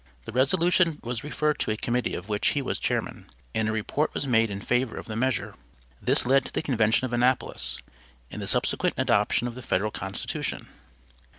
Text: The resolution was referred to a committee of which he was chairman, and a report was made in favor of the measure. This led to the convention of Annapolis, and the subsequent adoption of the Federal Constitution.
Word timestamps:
The 0.25 0.31
resolution 0.31 0.97
was 1.03 1.23
referred 1.23 1.59
to 1.59 1.69
a 1.69 1.77
committee 1.77 2.15
of 2.15 2.27
which 2.27 2.47
he 2.57 2.61
was 2.63 2.79
chairman, 2.79 3.29
and 3.53 3.69
a 3.69 3.71
report 3.71 4.11
was 4.15 4.25
made 4.25 4.49
in 4.49 4.59
favor 4.59 4.97
of 4.97 5.05
the 5.05 5.15
measure. 5.15 5.53
This 6.01 6.25
led 6.25 6.43
to 6.45 6.51
the 6.51 6.63
convention 6.63 7.05
of 7.05 7.13
Annapolis, 7.13 7.77
and 8.31 8.41
the 8.41 8.47
subsequent 8.47 8.95
adoption 8.97 9.47
of 9.47 9.53
the 9.53 9.61
Federal 9.61 9.91
Constitution. 9.91 10.69